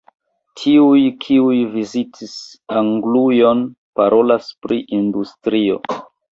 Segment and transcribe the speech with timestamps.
[0.61, 2.33] Tiuj, kiuj vizitis
[2.83, 3.63] Anglujon,
[4.03, 5.81] parolas pri industrio.